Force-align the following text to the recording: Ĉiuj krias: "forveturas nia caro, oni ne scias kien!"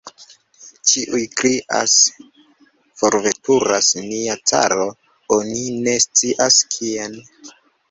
Ĉiuj 0.91 1.19
krias: 1.41 1.97
"forveturas 3.03 3.91
nia 4.07 4.39
caro, 4.55 4.89
oni 5.39 5.63
ne 5.87 5.97
scias 6.09 6.61
kien!" 6.75 7.23